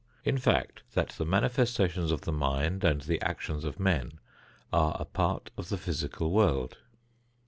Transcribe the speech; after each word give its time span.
In 0.23 0.39
fact, 0.39 0.81
that 0.95 1.09
the 1.09 1.25
manifestations 1.27 2.11
of 2.11 2.21
the 2.21 2.31
mind 2.31 2.83
and 2.83 3.01
the 3.01 3.21
actions 3.21 3.63
of 3.63 3.79
men 3.79 4.13
are 4.73 4.95
a 4.99 5.05
part 5.05 5.51
of 5.59 5.69
the 5.69 5.77
physical 5.77 6.31
world. 6.31 6.79